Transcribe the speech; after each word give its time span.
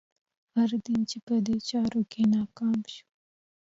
هر 0.53 0.69
دین 0.85 1.01
چې 1.09 1.17
په 1.27 1.35
دې 1.45 1.57
چارو 1.69 2.01
کې 2.11 2.21
ناکامه 2.35 2.87
شو. 2.95 3.05